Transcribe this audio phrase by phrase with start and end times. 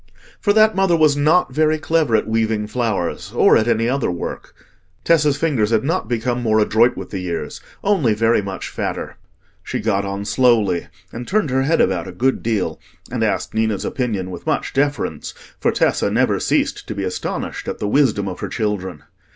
[0.39, 4.55] For that mother was not very clever at weaving flowers or at any other work.
[5.03, 9.17] Tessa's fingers had not become more adroit with the years—only very much fatter.
[9.61, 12.79] She got on slowly and turned her head about a good deal,
[13.11, 17.77] and asked Ninna's opinion with much deference; for Tessa never ceased to be astonished at
[17.77, 19.03] the wisdom of her children.